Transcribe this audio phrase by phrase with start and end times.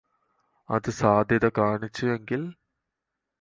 [0.69, 2.47] അതു സാധ്യത കാണിച്ചു എങ്കില്